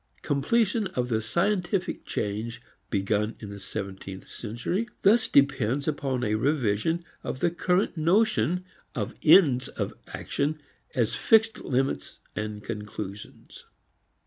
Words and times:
Completion 0.23 0.87
of 0.95 1.09
the 1.09 1.21
scientific 1.21 2.07
change 2.07 2.59
begun 2.89 3.35
in 3.39 3.51
the 3.51 3.59
seventeenth 3.59 4.27
century 4.27 4.87
thus 5.03 5.27
depends 5.29 5.87
upon 5.87 6.23
a 6.23 6.33
revision 6.33 7.05
of 7.23 7.37
the 7.37 7.51
current 7.51 7.95
notion 7.97 8.65
of 8.95 9.13
ends 9.23 9.67
of 9.67 9.93
action 10.07 10.59
as 10.95 11.13
fixed 11.13 11.59
limits 11.59 12.17
and 12.35 12.63
conclusions. 12.63 13.65